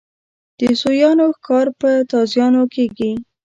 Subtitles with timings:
[0.59, 3.11] د سویانو ښکار په تازیانو کېږي.